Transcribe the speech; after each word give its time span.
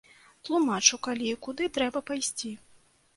Тлумачу, 0.47 0.97
калі 1.07 1.27
і 1.31 1.33
куды 1.47 1.67
трэба 1.75 1.99
пайсці. 2.09 2.51